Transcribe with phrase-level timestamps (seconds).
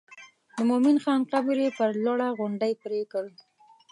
[0.55, 3.25] د مومن خان قبر یې پر لوړه غونډۍ پرېکړ.